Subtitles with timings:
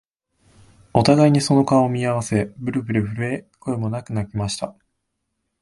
[0.93, 4.75] お互いにその顔を見合わせ、ぶるぶる震え、声もなく泣きました